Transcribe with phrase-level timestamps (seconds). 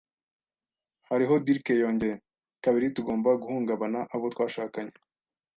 [1.09, 2.15] Hariho Dirk yongeye.”
[2.63, 2.87] “Kabiri!
[2.95, 4.93] Tugomba guhungabana, abo twashakanye.”